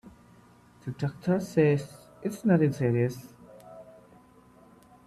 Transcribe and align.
The 0.83 0.93
doctor 0.93 1.39
says 1.39 1.93
it's 2.23 2.43
nothing 2.43 2.73
serious. 2.73 3.31